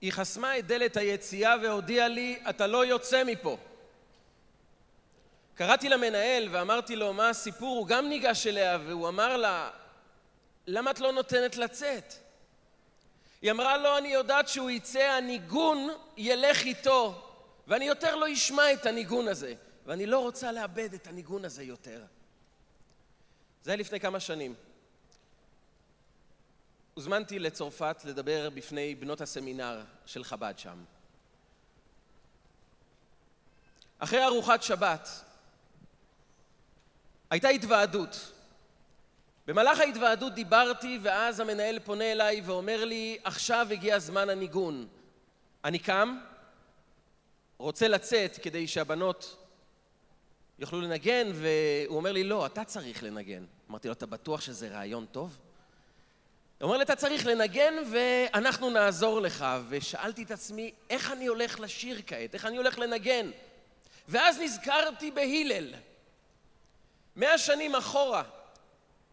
[0.00, 3.56] היא חסמה את דלת היציאה והודיעה לי, אתה לא יוצא מפה.
[5.54, 7.78] קראתי למנהל ואמרתי לו, מה הסיפור?
[7.78, 9.70] הוא גם ניגש אליה והוא אמר לה,
[10.66, 12.14] למה את לא נותנת לצאת?
[13.42, 17.28] היא אמרה לו, אני יודעת שהוא יצא, הניגון ילך איתו,
[17.66, 19.54] ואני יותר לא אשמע את הניגון הזה,
[19.86, 22.02] ואני לא רוצה לאבד את הניגון הזה יותר.
[23.62, 24.54] זה היה לפני כמה שנים.
[27.00, 30.84] הוזמנתי לצרפת לדבר בפני בנות הסמינר של חב"ד שם.
[33.98, 35.08] אחרי ארוחת שבת
[37.30, 38.32] הייתה התוועדות.
[39.46, 44.88] במהלך ההתוועדות דיברתי ואז המנהל פונה אליי ואומר לי עכשיו הגיע זמן הניגון.
[45.64, 46.18] אני קם,
[47.58, 49.46] רוצה לצאת כדי שהבנות
[50.58, 53.44] יוכלו לנגן והוא אומר לי לא, אתה צריך לנגן.
[53.70, 55.38] אמרתי לו אתה בטוח שזה רעיון טוב?
[56.60, 59.46] הוא אומר לי, אתה צריך לנגן ואנחנו נעזור לך.
[59.68, 62.34] ושאלתי את עצמי, איך אני הולך לשיר כעת?
[62.34, 63.30] איך אני הולך לנגן?
[64.08, 65.74] ואז נזכרתי בהלל.
[67.16, 68.22] מאה שנים אחורה,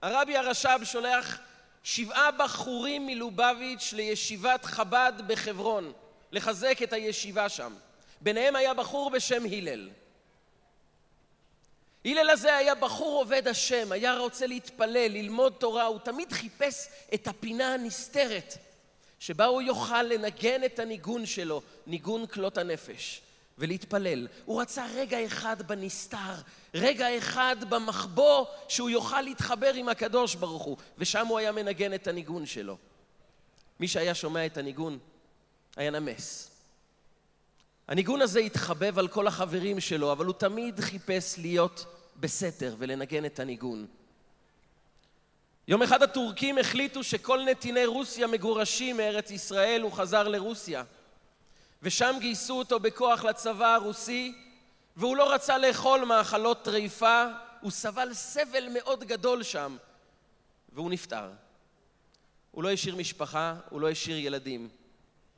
[0.02, 1.40] הרבי הרש"ב שולח
[1.84, 5.94] שבעה בחורים מלובביץ' לישיבת חב"ד בחברון,
[6.32, 7.74] לחזק את הישיבה שם.
[8.22, 9.90] ביניהם היה בחור בשם הלל.
[12.08, 17.28] הלל הזה היה בחור עובד השם, היה רוצה להתפלל, ללמוד תורה, הוא תמיד חיפש את
[17.28, 18.58] הפינה הנסתרת
[19.20, 23.22] שבה הוא יוכל לנגן את הניגון שלו, ניגון כלות הנפש,
[23.58, 24.28] ולהתפלל.
[24.46, 26.34] הוא רצה רגע אחד בנסתר,
[26.74, 32.08] רגע אחד במחבוא שהוא יוכל להתחבר עם הקדוש ברוך הוא, ושם הוא היה מנגן את
[32.08, 32.78] הניגון שלו.
[33.80, 35.00] מי שהיה שומע את הניגון
[35.76, 36.52] היה נמס.
[37.88, 43.40] הניגון הזה התחבב על כל החברים שלו, אבל הוא תמיד חיפש להיות בסתר ולנגן את
[43.40, 43.88] הניגון.
[45.68, 50.84] יום אחד הטורקים החליטו שכל נתיני רוסיה מגורשים מארץ ישראל, הוא חזר לרוסיה.
[51.84, 54.36] ושם גייסו אותו בכוח לצבא הרוסי,
[54.98, 57.26] והוא לא רצה לאכול מאכלות טריפה,
[57.62, 59.78] הוא סבל סבל מאוד גדול שם,
[60.74, 61.32] והוא נפטר.
[62.52, 64.70] הוא לא השאיר משפחה, הוא לא השאיר ילדים,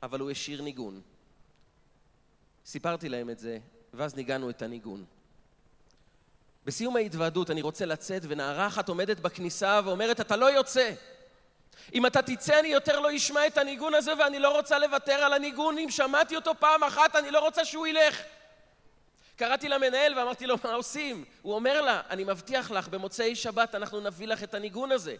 [0.02, 1.00] אבל הוא השאיר ניגון.
[2.66, 3.58] סיפרתי להם את זה,
[3.94, 5.04] ואז ניגענו את הניגון.
[6.64, 10.92] בסיום ההתוועדות אני רוצה לצאת, ונערה אחת עומדת בכניסה ואומרת, אתה לא יוצא.
[11.94, 15.32] אם אתה תצא אני יותר לא אשמע את הניגון הזה ואני לא רוצה לוותר על
[15.32, 15.78] הניגון.
[15.78, 18.22] אם שמעתי אותו פעם אחת אני לא רוצה שהוא ילך.
[19.36, 21.24] קראתי למנהל ואמרתי לו, מה עושים?
[21.42, 25.16] הוא אומר לה, אני מבטיח לך, במוצאי שבת אנחנו נביא לך את הניגון הזה.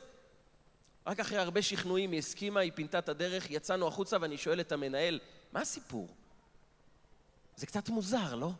[1.06, 4.72] רק אחרי הרבה שכנועים היא הסכימה, היא פינתה את הדרך, יצאנו החוצה ואני שואל את
[4.72, 5.20] המנהל,
[5.52, 6.08] מה הסיפור?
[7.56, 8.50] זה קצת מוזר, לא?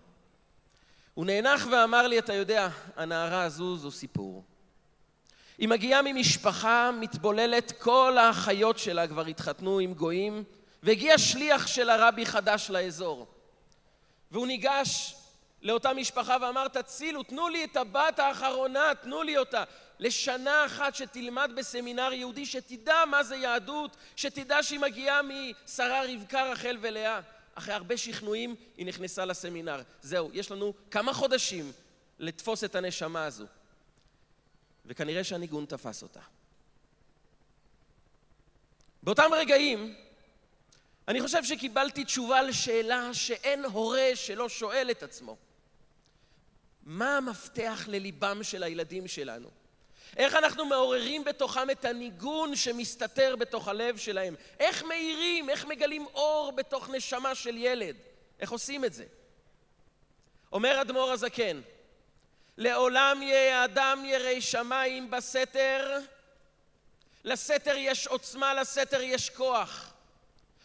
[1.20, 4.44] הוא נאנח ואמר לי, אתה יודע, הנערה הזו זו סיפור.
[5.58, 10.44] היא מגיעה ממשפחה מתבוללת, כל האחיות שלה כבר התחתנו עם גויים,
[10.82, 13.26] והגיע שליח של הרבי חדש לאזור.
[14.30, 15.14] והוא ניגש
[15.62, 19.64] לאותה משפחה ואמר, תצילו, תנו לי את הבת האחרונה, תנו לי אותה.
[19.98, 26.76] לשנה אחת שתלמד בסמינר יהודי, שתדע מה זה יהדות, שתדע שהיא מגיעה משרה רבקה, רחל
[26.80, 27.20] ולאה.
[27.54, 29.82] אחרי הרבה שכנועים היא נכנסה לסמינר.
[30.02, 31.72] זהו, יש לנו כמה חודשים
[32.18, 33.44] לתפוס את הנשמה הזו.
[34.86, 36.20] וכנראה שהניגון תפס אותה.
[39.02, 39.94] באותם רגעים,
[41.08, 45.36] אני חושב שקיבלתי תשובה לשאלה שאין הורה שלא שואל את עצמו.
[46.82, 49.50] מה המפתח לליבם של הילדים שלנו?
[50.16, 54.34] איך אנחנו מעוררים בתוכם את הניגון שמסתתר בתוך הלב שלהם?
[54.60, 57.96] איך מאירים, איך מגלים אור בתוך נשמה של ילד?
[58.40, 59.04] איך עושים את זה?
[60.52, 61.60] אומר אדמו"ר הזקן,
[62.56, 65.98] לעולם יהיה אדם ירא שמיים בסתר,
[67.24, 69.92] לסתר יש עוצמה, לסתר יש כוח.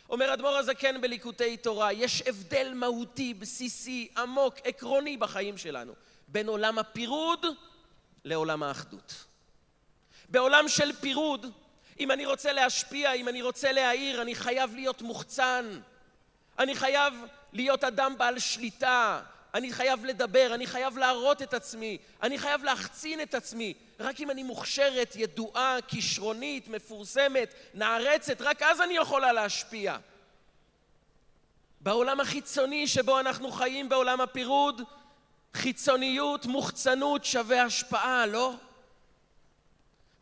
[0.09, 5.93] אומר אדמו"ר הזקן בליקוטי תורה, יש הבדל מהותי, בסיסי, עמוק, עקרוני בחיים שלנו,
[6.27, 7.45] בין עולם הפירוד
[8.23, 9.25] לעולם האחדות.
[10.29, 11.51] בעולם של פירוד,
[11.99, 15.79] אם אני רוצה להשפיע, אם אני רוצה להעיר, אני חייב להיות מוחצן.
[16.59, 17.13] אני חייב
[17.53, 19.21] להיות אדם בעל שליטה.
[19.55, 23.73] אני חייב לדבר, אני חייב להראות את עצמי, אני חייב להחצין את עצמי.
[23.99, 29.97] רק אם אני מוכשרת, ידועה, כישרונית, מפורסמת, נערצת, רק אז אני יכולה להשפיע.
[31.81, 34.81] בעולם החיצוני שבו אנחנו חיים, בעולם הפירוד,
[35.53, 38.53] חיצוניות, מוחצנות שווה השפעה, לא?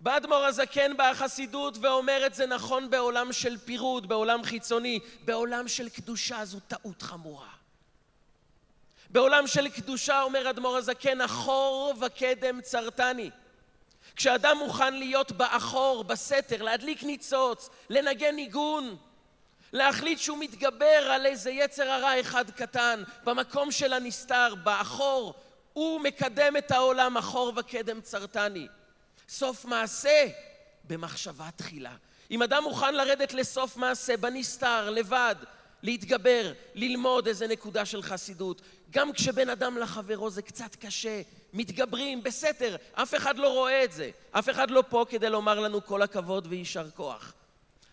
[0.04, 5.90] בא אדמו"ר הזקן בחסידות ואומר את זה נכון בעולם של פירוד, בעולם חיצוני, בעולם של
[5.90, 7.50] קדושה זו טעות חמורה.
[9.10, 13.30] בעולם של קדושה אומר אדמו"ר הזקן, אחור וקדם צרתני.
[14.16, 18.98] כשאדם מוכן להיות באחור, בסתר, להדליק ניצוץ, לנגן ניגון,
[19.74, 25.34] להחליט שהוא מתגבר על איזה יצר הרע אחד קטן, במקום של הנסתר, באחור,
[25.74, 28.68] הוא מקדם את העולם אחור וקדם צרתני.
[29.34, 30.28] סוף מעשה
[30.88, 31.96] במחשבה תחילה.
[32.32, 35.36] אם אדם מוכן לרדת לסוף מעשה, בנסתר, לבד,
[35.84, 41.22] להתגבר, ללמוד איזה נקודה של חסידות, גם כשבין אדם לחברו זה קצת קשה,
[41.54, 45.86] מתגברים, בסתר, אף אחד לא רואה את זה, אף אחד לא פה כדי לומר לנו
[45.86, 47.34] כל הכבוד ויישר כוח.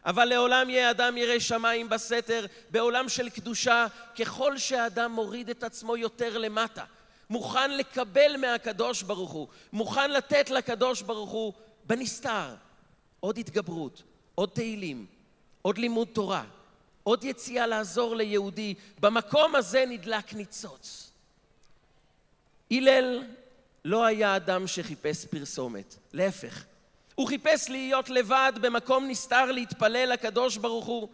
[0.04, 3.86] אבל לעולם יהיה אדם ירא שמיים בסתר, בעולם של קדושה,
[4.18, 6.84] ככל שהאדם מוריד את עצמו יותר למטה,
[7.30, 11.52] מוכן לקבל מהקדוש ברוך הוא, מוכן לתת לקדוש ברוך הוא
[11.86, 12.54] בנסתר
[13.20, 14.02] עוד התגברות,
[14.34, 15.06] עוד תהילים,
[15.62, 16.44] עוד לימוד תורה,
[17.02, 21.10] עוד יציאה לעזור ליהודי, במקום הזה נדלק ניצוץ.
[22.70, 23.24] הלל
[23.84, 26.64] לא היה אדם שחיפש פרסומת, להפך.
[27.14, 31.08] הוא חיפש להיות לבד במקום נסתר להתפלל לקדוש ברוך הוא,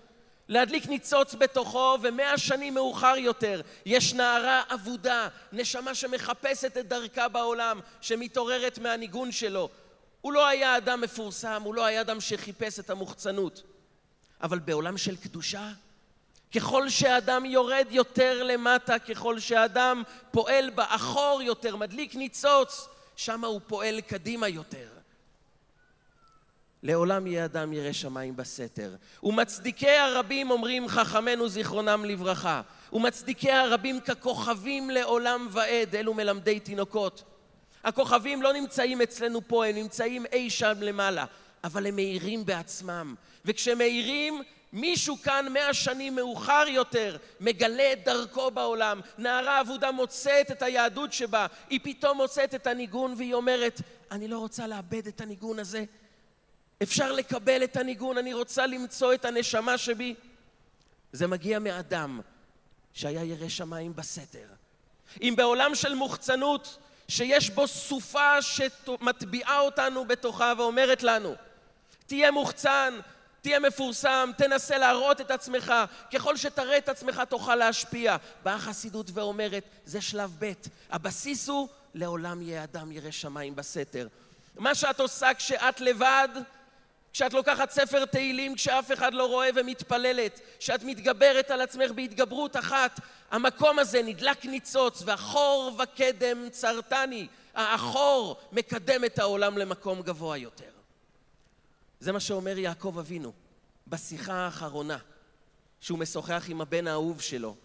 [0.48, 7.80] להדליק ניצוץ בתוכו, ומאה שנים מאוחר יותר יש נערה אבודה, נשמה שמחפשת את דרכה בעולם,
[8.00, 9.68] שמתעוררת מהניגון שלו.
[10.20, 13.62] הוא לא היה אדם מפורסם, הוא לא היה אדם שחיפש את המוחצנות.
[14.42, 15.70] אבל בעולם של קדושה,
[16.54, 24.00] ככל שאדם יורד יותר למטה, ככל שאדם פועל באחור יותר, מדליק ניצוץ, שם הוא פועל
[24.00, 24.95] קדימה יותר.
[26.86, 28.94] לעולם יהיה אדם ירא שמיים בסתר.
[29.22, 32.62] ומצדיקי הרבים אומרים חכמינו זיכרונם לברכה.
[32.92, 37.22] ומצדיקי הרבים ככוכבים לעולם ועד, אלו מלמדי תינוקות.
[37.84, 41.24] הכוכבים לא נמצאים אצלנו פה, הם נמצאים אי שם למעלה,
[41.64, 43.14] אבל הם מאירים בעצמם.
[43.44, 44.42] וכשהם מאירים,
[44.72, 49.00] מישהו כאן מאה שנים מאוחר יותר מגלה את דרכו בעולם.
[49.18, 53.80] נערה אבודה מוצאת את היהדות שבה, היא פתאום מוצאת את הניגון והיא אומרת,
[54.10, 55.84] אני לא רוצה לאבד את הניגון הזה.
[56.82, 60.14] אפשר לקבל את הניגון, אני רוצה למצוא את הנשמה שבי.
[61.12, 62.20] זה מגיע מאדם
[62.92, 64.46] שהיה ירא שמיים בסתר.
[65.22, 66.78] אם בעולם של מוחצנות,
[67.08, 71.34] שיש בו סופה שמטביעה אותנו בתוכה ואומרת לנו,
[72.06, 73.00] תהיה מוחצן,
[73.40, 75.72] תהיה מפורסם, תנסה להראות את עצמך,
[76.12, 78.16] ככל שתראה את עצמך תוכל להשפיע.
[78.42, 80.52] באה החסידות ואומרת, זה שלב ב',
[80.90, 84.08] הבסיס הוא לעולם יהיה אדם ירא שמיים בסתר.
[84.56, 86.28] מה שאת עושה כשאת לבד,
[87.16, 93.00] כשאת לוקחת ספר תהילים כשאף אחד לא רואה ומתפללת, כשאת מתגברת על עצמך בהתגברות אחת,
[93.30, 100.70] המקום הזה נדלק ניצוץ והחור וקדם צרתני, החור מקדם את העולם למקום גבוה יותר.
[102.00, 103.32] זה מה שאומר יעקב אבינו
[103.86, 104.98] בשיחה האחרונה,
[105.80, 107.56] שהוא משוחח עם הבן האהוב שלו,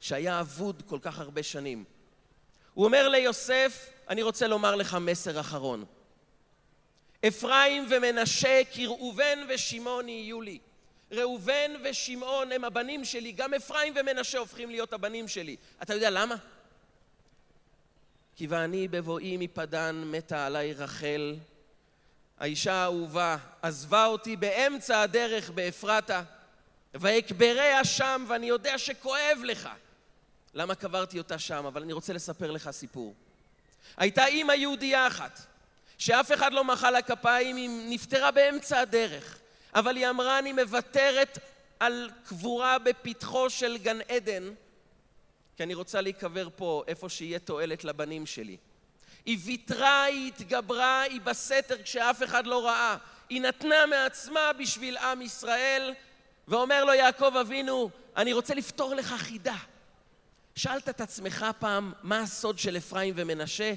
[0.00, 1.84] שהיה אבוד כל כך הרבה שנים.
[2.74, 5.84] הוא אומר ליוסף, אני רוצה לומר לך מסר אחרון.
[7.26, 10.58] אפרים ומנשה כי ראובן ושמעון יהיו לי.
[11.12, 15.56] ראובן ושמעון הם הבנים שלי, גם אפרים ומנשה הופכים להיות הבנים שלי.
[15.82, 16.36] אתה יודע למה?
[18.36, 21.36] כי ואני בבואי מפדן מתה עליי רחל,
[22.38, 26.22] האישה האהובה, עזבה אותי באמצע הדרך באפרתה,
[26.94, 29.68] ואקבריה שם, ואני יודע שכואב לך.
[30.54, 31.66] למה קברתי אותה שם?
[31.66, 33.14] אבל אני רוצה לספר לך סיפור.
[33.96, 35.40] הייתה אימא יהודייה אחת,
[35.98, 39.38] שאף אחד לא מחא לה כפיים, היא נפטרה באמצע הדרך.
[39.74, 41.38] אבל היא אמרה, אני מוותרת
[41.80, 44.54] על קבורה בפתחו של גן עדן,
[45.56, 48.56] כי אני רוצה להיקבר פה, איפה שיהיה תועלת לבנים שלי.
[49.26, 52.96] היא ויתרה, היא התגברה, היא בסתר כשאף אחד לא ראה.
[53.28, 55.94] היא נתנה מעצמה בשביל עם ישראל,
[56.48, 59.56] ואומר לו יעקב אבינו, אני רוצה לפתור לך חידה.
[60.54, 63.74] שאלת את עצמך פעם מה הסוד של אפרים ומנשה?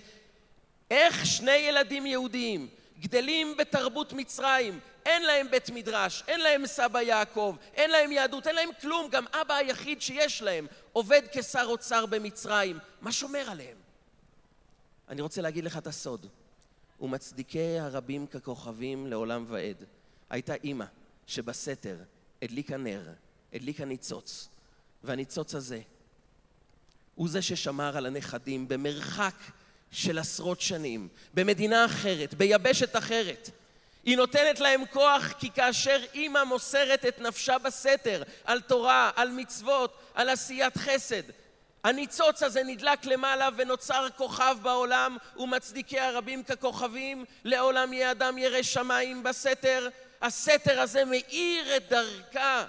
[0.91, 2.67] איך שני ילדים יהודיים
[2.99, 8.55] גדלים בתרבות מצרים, אין להם בית מדרש, אין להם סבא יעקב, אין להם יהדות, אין
[8.55, 13.77] להם כלום, גם אבא היחיד שיש להם עובד כשר אוצר במצרים, מה שומר עליהם?
[15.09, 16.25] אני רוצה להגיד לך את הסוד.
[17.01, 19.83] ומצדיקי הרבים ככוכבים לעולם ועד.
[20.29, 20.85] הייתה אימא
[21.27, 21.97] שבסתר
[22.41, 23.09] הדליקה נר,
[23.53, 24.49] הדליקה ניצוץ,
[25.03, 25.81] והניצוץ הזה
[27.15, 29.35] הוא זה ששמר על הנכדים במרחק
[29.91, 33.49] של עשרות שנים, במדינה אחרת, ביבשת אחרת.
[34.03, 39.97] היא נותנת להם כוח כי כאשר אימא מוסרת את נפשה בסתר על תורה, על מצוות,
[40.13, 41.23] על עשיית חסד,
[41.83, 49.23] הניצוץ הזה נדלק למעלה ונוצר כוכב בעולם ומצדיקי הרבים ככוכבים לעולם יהיה אדם ירא שמיים
[49.23, 49.89] בסתר
[50.21, 52.65] הסתר הזה מאיר את דרכה,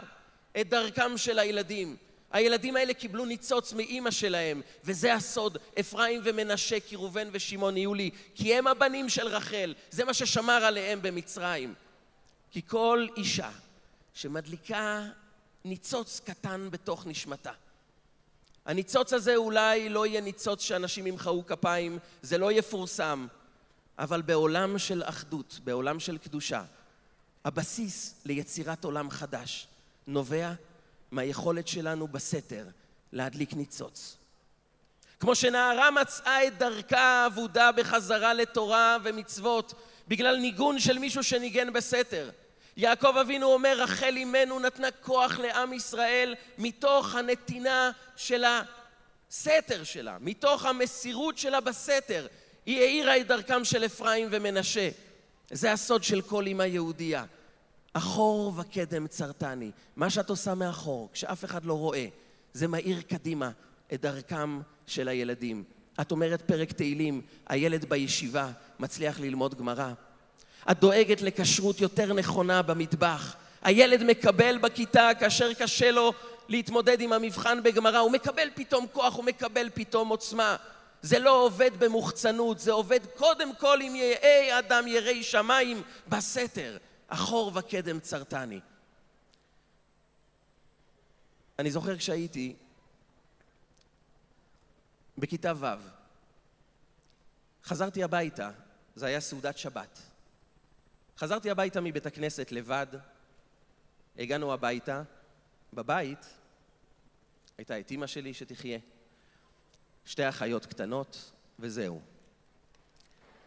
[0.61, 1.97] את דרכם של הילדים
[2.33, 8.11] הילדים האלה קיבלו ניצוץ מאימא שלהם, וזה הסוד, אפרים ומנשה, כי ראובן ושמעון יהיו לי,
[8.35, 11.75] כי הם הבנים של רחל, זה מה ששמר עליהם במצרים.
[12.51, 13.51] כי כל אישה
[14.15, 15.07] שמדליקה
[15.65, 17.53] ניצוץ קטן בתוך נשמתה.
[18.67, 23.27] הניצוץ הזה אולי לא יהיה ניצוץ שאנשים ימחאו כפיים, זה לא יפורסם,
[23.99, 26.65] אבל בעולם של אחדות, בעולם של קדושה,
[27.45, 29.67] הבסיס ליצירת עולם חדש
[30.07, 30.53] נובע
[31.13, 32.65] מהיכולת שלנו בסתר
[33.13, 34.17] להדליק ניצוץ.
[35.21, 39.75] כמו שנערה מצאה את דרכה האבודה בחזרה לתורה ומצוות
[40.09, 42.31] בגלל ניגון של מישהו שניגן בסתר.
[42.77, 50.65] יעקב אבינו אומר, רחל אימנו נתנה כוח לעם ישראל מתוך הנתינה של הסתר שלה, מתוך
[50.65, 52.27] המסירות שלה בסתר.
[52.67, 54.89] היא האירה את דרכם של אפרים ומנשה.
[55.51, 57.25] זה הסוד של כל אמא יהודייה.
[57.93, 59.71] אחור וקדם צרתני.
[59.97, 62.07] מה שאת עושה מאחור, כשאף אחד לא רואה,
[62.53, 63.51] זה מאיר קדימה
[63.93, 65.65] את דרכם של הילדים.
[66.01, 69.93] את אומרת פרק תהילים, הילד בישיבה מצליח ללמוד גמרא.
[70.71, 73.37] את דואגת לכשרות יותר נכונה במטבח.
[73.63, 76.13] הילד מקבל בכיתה כאשר קשה לו
[76.49, 80.57] להתמודד עם המבחן בגמרא, הוא מקבל פתאום כוח, הוא מקבל פתאום עוצמה.
[81.03, 86.77] זה לא עובד במוחצנות, זה עובד קודם כל אם יהא אדם יראי שמיים בסתר.
[87.13, 88.61] אחור וקדם צרתני.
[91.59, 92.57] אני זוכר כשהייתי
[95.19, 95.67] בכיתה ו',
[97.65, 98.51] חזרתי הביתה,
[98.97, 99.99] זה היה סעודת שבת.
[101.19, 102.87] חזרתי הביתה מבית הכנסת לבד,
[104.19, 105.03] הגענו הביתה,
[105.73, 106.27] בבית
[107.59, 108.79] הייתה את אימא שלי שתחיה,
[110.05, 112.01] שתי אחיות קטנות, וזהו.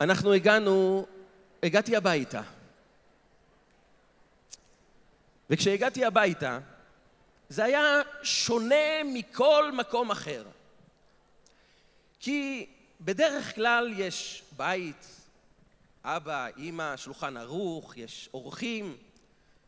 [0.02, 1.06] אנחנו הגענו,
[1.64, 2.42] הגעתי הביתה.
[5.50, 6.60] וכשהגעתי הביתה,
[7.50, 10.46] זה היה שונה מכל מקום אחר.
[12.20, 12.70] כי
[13.02, 15.08] בדרך כלל יש בית,
[16.04, 18.98] אבא, אימא, שולחן ערוך, יש אורחים,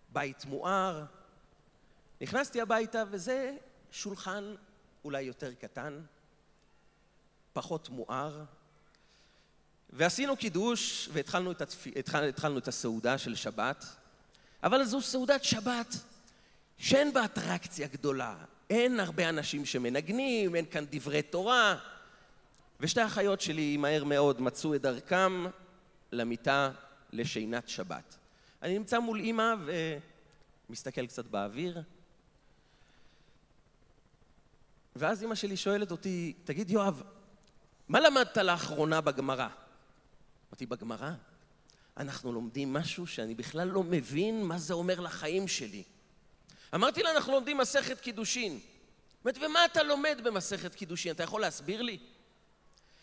[0.10, 1.06] בית מואר.
[2.22, 3.56] נכנסתי הביתה וזה
[3.92, 4.56] שולחן
[5.04, 6.02] אולי יותר קטן,
[7.54, 8.44] פחות מואר,
[9.90, 11.88] ועשינו קידוש והתחלנו את, התפ...
[11.96, 12.24] התחל...
[12.24, 13.86] התחלנו את הסעודה של שבת,
[14.64, 15.96] אבל זו סעודת שבת
[16.78, 18.36] שאין בה אטרקציה גדולה,
[18.70, 21.78] אין הרבה אנשים שמנגנים, אין כאן דברי תורה,
[22.80, 25.46] ושתי האחיות שלי מהר מאוד מצאו את דרכם
[26.12, 26.72] למיטה
[27.14, 28.18] לשינת שבת.
[28.62, 29.54] אני נמצא מול אימא
[30.70, 31.82] ומסתכל קצת באוויר,
[34.96, 37.04] ואז אימא שלי שואלת אותי, תגיד יואב,
[37.88, 39.48] מה למדת לאחרונה בגמרא?
[40.50, 41.12] אמרתי, בגמרא?
[41.98, 45.84] אנחנו לומדים משהו שאני בכלל לא מבין מה זה אומר לחיים שלי.
[46.76, 48.60] אמרתי לה, אנחנו לומדים מסכת קידושין.
[49.20, 51.12] אומרת, ומה אתה לומד במסכת קידושין?
[51.12, 51.98] אתה יכול להסביר לי?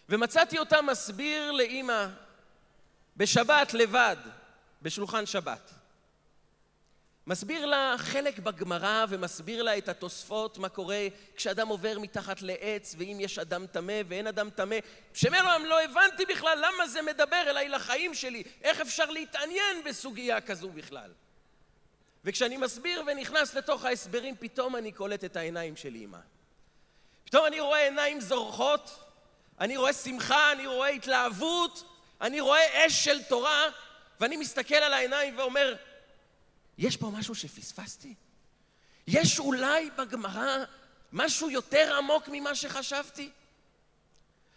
[0.08, 2.06] ומצאתי אותה מסביר לאימא
[3.16, 4.16] בשבת לבד,
[4.82, 5.70] בשולחן שבת.
[7.26, 13.16] מסביר לה חלק בגמרא ומסביר לה את התוספות, מה קורה כשאדם עובר מתחת לעץ ואם
[13.20, 14.76] יש אדם טמא ואין אדם טמא.
[15.14, 20.68] שמרם לא הבנתי בכלל למה זה מדבר אליי לחיים שלי, איך אפשר להתעניין בסוגיה כזו
[20.68, 21.10] בכלל.
[22.24, 26.18] וכשאני מסביר ונכנס לתוך ההסברים, פתאום אני קולט את העיניים של אימא.
[27.24, 29.00] פתאום אני רואה עיניים זורחות,
[29.60, 31.84] אני רואה שמחה, אני רואה התלהבות,
[32.20, 33.68] אני רואה אש של תורה,
[34.20, 35.74] ואני מסתכל על העיניים ואומר,
[36.78, 38.14] יש פה משהו שפספסתי?
[39.06, 40.64] יש אולי בגמרא
[41.12, 43.30] משהו יותר עמוק ממה שחשבתי?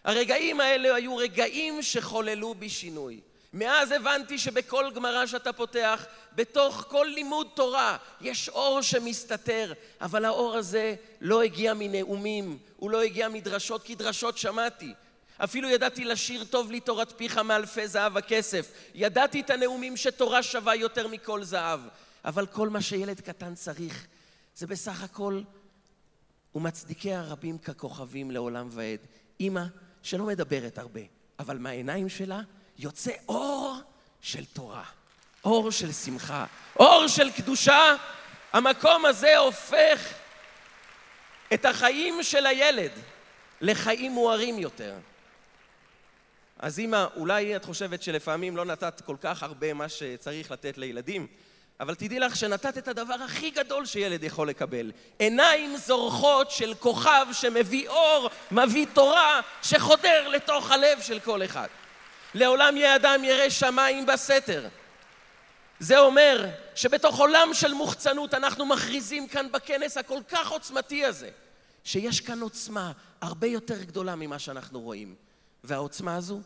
[0.04, 3.20] הרגעים האלה היו רגעים שחוללו בי שינוי.
[3.54, 6.06] מאז הבנתי שבכל גמרא שאתה פותח,
[6.36, 13.02] בתוך כל לימוד תורה, יש אור שמסתתר, אבל האור הזה לא הגיע מנאומים, הוא לא
[13.02, 14.94] הגיע מדרשות, כי דרשות שמעתי.
[15.38, 18.72] אפילו ידעתי לשיר טוב לי תורת פיך מאלפי זהב וכסף.
[18.94, 21.80] ידעתי את הנאומים שתורה שווה יותר מכל זהב.
[22.28, 24.08] אבל כל מה שילד קטן צריך,
[24.56, 25.42] זה בסך הכל
[26.56, 29.00] ומצדיקי הרבים ככוכבים לעולם ועד.
[29.40, 29.64] אימא
[30.04, 31.02] שלא מדברת הרבה,
[31.40, 32.42] אבל מהעיניים שלה
[32.78, 33.78] יוצא אור
[34.22, 34.84] של תורה,
[35.46, 36.46] אור של שמחה,
[36.80, 37.96] אור של קדושה.
[38.54, 40.14] המקום הזה הופך
[41.54, 42.92] את החיים של הילד
[43.62, 44.96] לחיים מוארים יותר.
[46.60, 51.28] אז אמא, אולי את חושבת שלפעמים לא נתת כל כך הרבה מה שצריך לתת לילדים,
[51.80, 54.92] אבל תדעי לך שנתת את הדבר הכי גדול שילד יכול לקבל.
[55.20, 61.68] עיניים זורחות של כוכב שמביא אור, מביא תורה, שחודר לתוך הלב של כל אחד.
[62.34, 64.68] לעולם יהיה אדם ירא שמיים בסתר.
[65.80, 71.30] זה אומר שבתוך עולם של מוחצנות אנחנו מכריזים כאן בכנס הכל כך עוצמתי הזה,
[71.84, 72.92] שיש כאן עוצמה
[73.22, 75.16] הרבה יותר גדולה ממה שאנחנו רואים.
[75.64, 76.42] והעוצמה הזו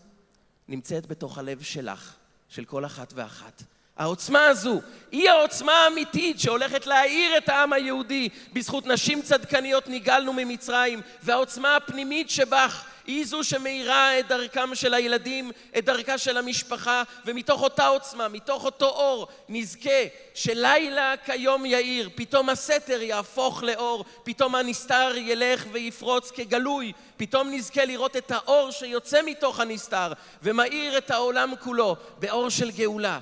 [0.68, 2.16] נמצאת בתוך הלב שלך,
[2.50, 3.64] של כל אחת ואחת.
[4.02, 4.82] העוצמה הזו
[5.12, 8.30] היא העוצמה האמיתית שהולכת להאיר את העם היהודי.
[8.54, 15.52] בזכות נשים צדקניות נגאלנו ממצרים, והעוצמה הפנימית שבך היא זו שמאירה את דרכם של הילדים,
[15.78, 19.90] את דרכה של המשפחה, ומתוך אותה עוצמה, מתוך אותו אור, נזכה
[20.34, 28.18] שלילה כיום יאיר, פתאום הסתר יהפוך לאור, פתאום הנסתר ילך ויפרוץ כגלוי, פתאום נזכה לראות
[28.18, 33.20] את האור שיוצא מתוך הנסתר ומאיר את העולם כולו באור של גאולה.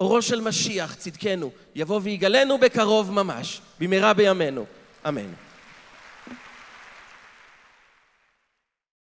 [0.00, 4.64] אורו של משיח, צדקנו, יבוא ויגלנו בקרוב ממש, במהרה בימינו.
[5.08, 5.45] אמן.